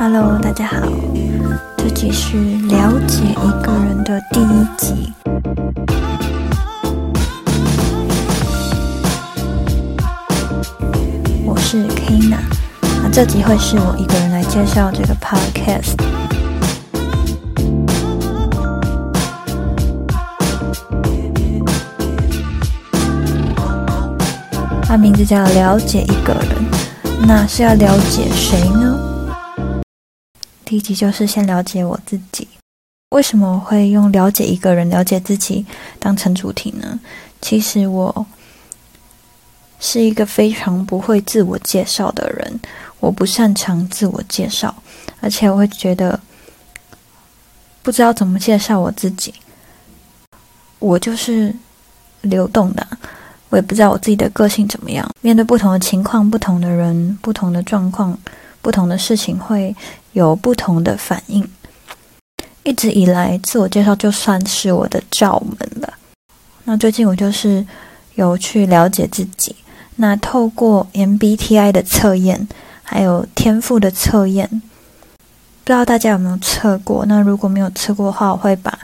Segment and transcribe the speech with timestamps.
[0.00, 0.76] Hello，大家好，
[1.76, 2.36] 这集是
[2.68, 5.12] 了解一个人的第一集。
[11.44, 12.38] 我是 Kina，
[13.02, 15.96] 那这集会是我一个人来介绍这个 Podcast。
[24.84, 28.87] 它名字叫了解一个人，那是要了解谁呢？
[30.68, 32.46] 第一集就是先了解我自己。
[33.12, 35.64] 为什么会用了解一个人、了解自己
[35.98, 37.00] 当成主题呢？
[37.40, 38.26] 其实我
[39.80, 42.60] 是一个非常不会自我介绍的人，
[43.00, 44.82] 我不擅长自我介绍，
[45.22, 46.20] 而且我会觉得
[47.82, 49.32] 不知道怎么介绍我自己。
[50.80, 51.50] 我就是
[52.20, 52.86] 流动的，
[53.48, 55.08] 我也不知道我自己的个性怎么样。
[55.22, 58.18] 面对不同的情况、不同的人、不同的状况。
[58.60, 59.74] 不同的事情会
[60.18, 61.48] 有不同的反应。
[62.64, 65.94] 一直以来，自我介绍就算是我的罩门了。
[66.64, 67.64] 那最近我就是
[68.16, 69.54] 有去了解自己。
[69.94, 72.48] 那透过 MBTI 的测验，
[72.82, 77.06] 还有天赋的测验，不知道大家有没有测过？
[77.06, 78.76] 那如果没有测过的话，我会把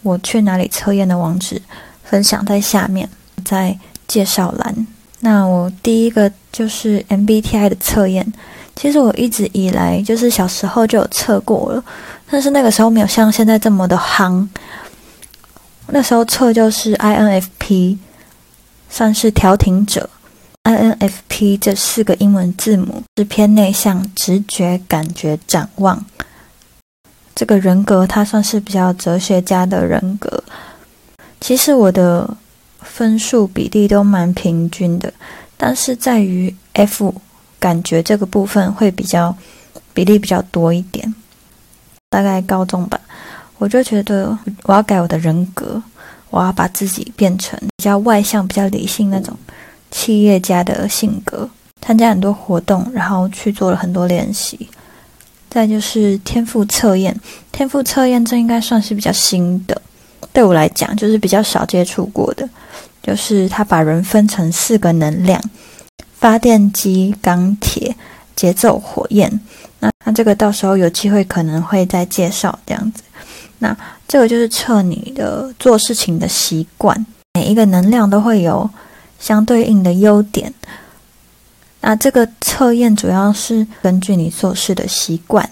[0.00, 1.60] 我去哪里测验的网址
[2.02, 3.06] 分享在下面，
[3.44, 4.86] 在介绍栏。
[5.20, 8.32] 那我第一个就是 MBTI 的测验。
[8.80, 11.84] 其实我一直以来就是小时候就有测过了，
[12.30, 14.46] 但是那个时候没有像现在这么的夯。
[15.88, 17.98] 那时候测就是 INFP，
[18.88, 20.08] 算是调停者。
[20.62, 26.06] INFP 这四个英文字母是偏内向、直觉、感觉、展望。
[27.34, 30.40] 这个人格它算是比较哲学家的人格。
[31.40, 32.36] 其实我的
[32.82, 35.12] 分数比例都蛮平均的，
[35.56, 37.12] 但是在于 F。
[37.58, 39.36] 感觉这个部分会比较
[39.92, 41.14] 比例比较多一点，
[42.08, 43.00] 大概高中吧，
[43.58, 45.82] 我就觉得我要改我的人格，
[46.30, 49.36] 我要把自己变成比较外向、比较理性那种
[49.90, 51.48] 企业家的性格，
[51.80, 54.68] 参加很多活动，然后去做了很多练习。
[55.50, 57.18] 再就是天赋测验，
[57.50, 59.80] 天赋测验这应该算是比较新的，
[60.32, 62.48] 对我来讲就是比较少接触过的，
[63.02, 65.42] 就是他把人分成四个能量。
[66.20, 67.94] 发电机、钢铁、
[68.34, 69.40] 节奏、火焰。
[69.80, 73.02] 那那这个到时候有机会可能会再介绍这样子。
[73.58, 77.06] 那这个就是测你的做事情的习惯。
[77.34, 78.68] 每一个能量都会有
[79.20, 80.52] 相对应的优点。
[81.80, 85.48] 那这个测验主要是根据你做事的习惯，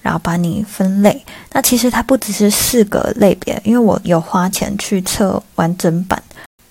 [0.00, 1.22] 然后把你分类。
[1.52, 6.22] 那其实它不只是四个类别，因为我有花钱去测完整版。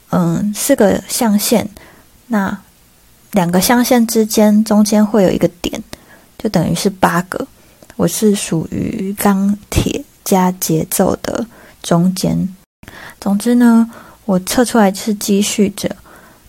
[0.09, 1.69] 嗯，四个象限。
[2.27, 2.57] 那
[3.35, 5.83] 两个象限之间中间会有一个点，
[6.37, 7.45] 就等于是八个。
[7.97, 11.45] 我是属于钢铁加节奏的
[11.83, 12.55] 中间。
[13.19, 13.91] 总之呢，
[14.23, 15.93] 我测出来是积蓄者。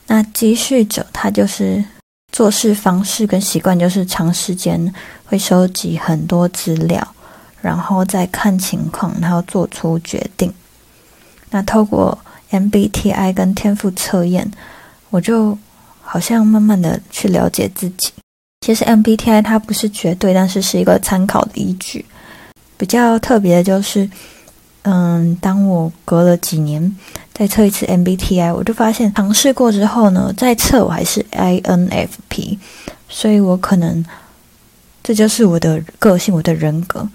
[0.07, 1.85] 那积蓄者他就是
[2.31, 4.95] 做事方式跟习惯，就是长时间
[5.25, 7.15] 会收集很多资料，
[7.61, 10.55] 然后再看情况，然后做出决定。
[11.51, 12.17] 那透过
[12.53, 14.49] MBTI 跟天赋测验，
[15.11, 15.59] 我就。
[16.07, 18.11] 好像慢慢的去了解自己。
[18.61, 22.05] 其实 MBTI 它不是绝对，但是是一个参考的依据。
[22.79, 24.09] 比较特别的就是，
[24.83, 26.97] 嗯，当我隔了几年
[27.33, 32.59] 再测一次 MBTI，我就发现尝试过之后呢，再测我还是 INFP，
[33.09, 34.05] 所以我可能
[35.03, 37.09] 这就是我的个性，我的人格。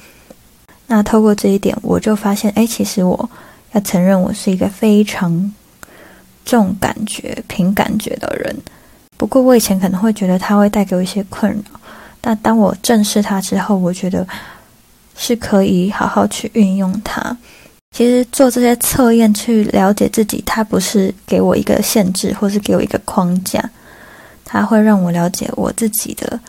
[0.87, 3.29] 那透过这一点，我就发现，哎，其实我
[3.73, 5.53] 要承认，我是一个非常
[6.43, 8.55] 重感觉、凭感觉的人。
[9.21, 11.79] 不过我以前可能会觉得它会带给我一些困扰，
[12.19, 14.27] 但当我正视它之后，我觉得
[15.15, 17.37] 是可以好好去运用它。
[17.95, 23.63] 其实做这些测验去了解自己，它不是给我一个限制，或是给我一个框架，
[24.43, 26.39] 它会让我了解我自己的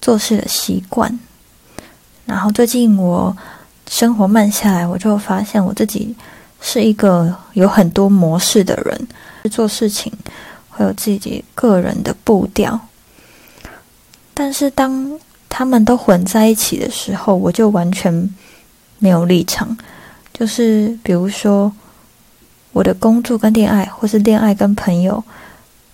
[0.00, 1.20] 做事的习惯。
[2.24, 3.36] 然后最近我
[3.90, 6.16] 生活慢下来，我就发现我自己
[6.62, 9.06] 是一个有很多模式的人，
[9.50, 10.10] 做事情。
[10.74, 12.80] 会有自己个人的步调，
[14.32, 15.20] 但是当
[15.50, 18.34] 他们都混在一起的时候，我就完全
[18.98, 19.76] 没有立场。
[20.32, 21.70] 就是比如说，
[22.72, 25.22] 我的工作跟恋爱，或是恋爱跟朋友，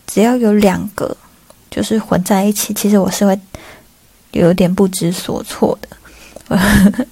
[0.07, 1.17] 只要有两个
[1.69, 3.37] 就是混在一起，其实我是会
[4.31, 6.57] 有点不知所措的。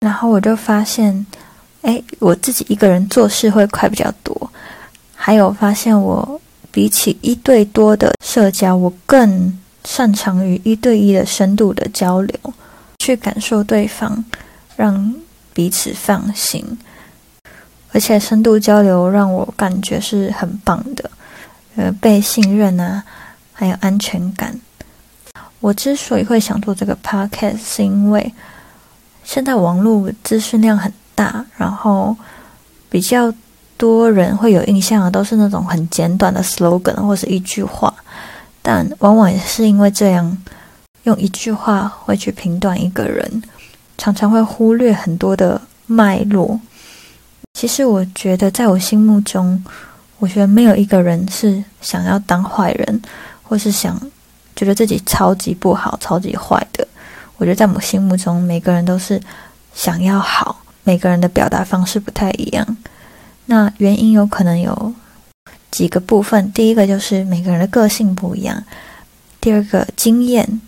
[0.00, 1.24] 然后我就发现，
[1.82, 4.50] 哎，我自己一个人做事会快比较多，
[5.14, 6.37] 还有发现我。
[6.78, 12.38] 比起一对多的社交，我更擅长于一对一的深度的交流，
[13.00, 14.24] 去感受对方，
[14.76, 15.12] 让
[15.52, 16.64] 彼此放心。
[17.90, 21.10] 而且深度交流让我感觉是很棒的，
[21.74, 23.02] 呃，被信任啊，
[23.52, 24.56] 还有安全感。
[25.58, 28.32] 我之所以会想做这个 podcast，是因为
[29.24, 32.16] 现在网络资讯量很大，然后
[32.88, 33.34] 比较
[33.78, 37.94] 多人会有印象的都是那种很简短的 slogan 或是一句话，
[38.60, 40.36] 但往往也是因为这样，
[41.04, 43.42] 用一句话会去评断一个人，
[43.96, 46.60] 常常会忽略很多的脉络。
[47.54, 49.64] 其实我觉得，在我心目中，
[50.18, 53.00] 我觉得没有一个人是想要当坏人，
[53.42, 53.98] 或是想
[54.54, 56.86] 觉得自己超级不好、超级坏的。
[57.36, 59.20] 我觉得在我心目中，每个人都是
[59.72, 62.76] 想要好，每个人的表达方式不太一样。
[63.50, 64.92] 那原因有可能有
[65.70, 68.62] 几个部分，第一个就是每个人的个性不一样，
[69.40, 70.60] 第二个经验，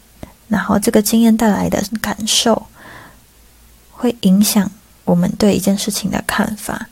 [0.48, 2.66] 然后这个经验带来的感受
[3.90, 4.70] 会影响。
[5.04, 6.86] 我们对一件事情的看法，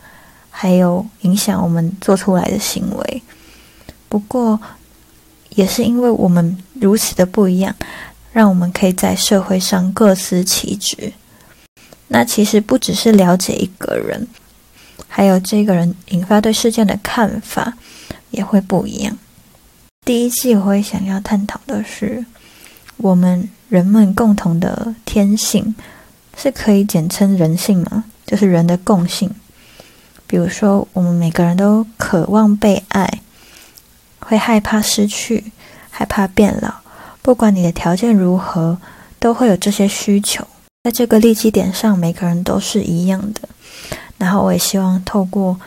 [0.51, 3.23] 还有影响我们做出来的行为。
[4.09, 4.61] 不过，
[5.51, 7.73] 也是因为我们如此的不一样，
[8.33, 11.13] 让我们可以在社会上各司其职。
[12.09, 14.27] 那其实不只是了解一个人，
[15.09, 17.75] 还有这个人引发对事件的看法
[18.31, 19.19] 也会不一样。
[20.05, 22.25] 第一季我会想要探讨的是，
[22.99, 25.75] 我们人们共同的天性。
[26.41, 28.05] 是可以简称人性吗？
[28.25, 29.29] 就是人的共性。
[30.29, 33.23] 比如说，我们每个人都渴望被爱，
[34.21, 35.51] 会害怕失去，
[35.91, 36.73] 害怕变老。
[37.23, 38.79] 不管你的条件如何，
[39.19, 40.47] 都会有这些需求。
[40.85, 43.49] 在这个利基点上，每个人都是一样的。
[44.19, 45.59] 然后，我也希望透过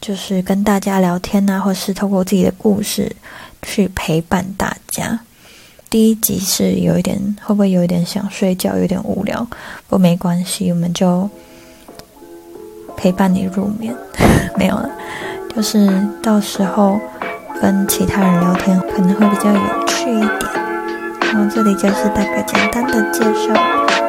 [0.00, 3.10] 就是跟大家聊天啊，或是透过自己的故事
[3.62, 5.18] 去陪伴大家。
[5.88, 9.40] 第一集是有一点，会不会有一点想睡觉，有点无聊？
[9.88, 11.28] 不过没关系，我们就
[12.96, 13.94] 陪伴你入眠。
[14.58, 14.90] 没有了，
[15.54, 15.88] 就是
[16.22, 17.00] 到时候
[17.62, 20.30] 跟其他人聊天可能会比较有趣一点。
[21.20, 24.03] 然后这里就是大概简单的介绍。